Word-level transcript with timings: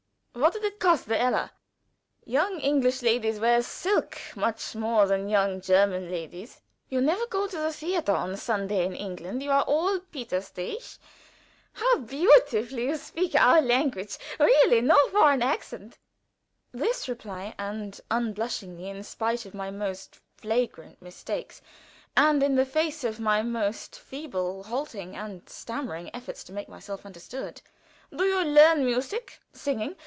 What 0.33 0.53
did 0.53 0.63
it 0.63 0.79
cost 0.79 1.09
the 1.09 1.19
elle? 1.21 1.49
Young 2.25 2.61
English 2.61 3.01
ladies 3.01 3.37
wear 3.37 3.61
silk 3.61 4.17
much 4.33 4.73
more 4.75 5.05
than 5.05 5.27
young 5.27 5.59
German 5.59 6.09
ladies. 6.09 6.61
You 6.87 7.01
never 7.01 7.27
go 7.27 7.47
to 7.47 7.57
the 7.57 7.73
theater 7.73 8.13
on 8.13 8.35
Sunday 8.37 8.85
in 8.85 8.95
England 8.95 9.43
you 9.43 9.51
are 9.51 9.63
all 9.67 9.99
pietistisch. 9.99 10.97
How 11.73 11.97
beautifully 11.99 12.85
you 12.85 12.95
speak 12.95 13.35
our 13.35 13.61
language! 13.61 14.17
Really 14.39 14.79
no 14.79 14.95
foreign 15.09 15.41
accent!" 15.41 15.97
(This 16.71 17.09
repeatedly 17.09 17.53
and 17.59 17.99
unblushingly, 18.09 18.87
in 18.89 19.03
spite 19.03 19.45
of 19.45 19.53
my 19.53 19.69
most 19.69 20.17
flagrant 20.37 21.01
mistakes, 21.01 21.61
and 22.15 22.41
in 22.41 22.55
the 22.55 22.65
face 22.65 23.03
of 23.03 23.19
my 23.19 23.41
most 23.43 23.99
feeble, 23.99 24.63
halting, 24.63 25.13
and 25.17 25.47
stammering 25.49 26.09
efforts 26.15 26.45
to 26.45 26.53
make 26.53 26.69
myself 26.69 27.05
understood.) 27.05 27.61
"Do 28.15 28.23
you 28.23 28.43
learn 28.45 28.85
music? 28.85 29.39
singing? 29.51 29.97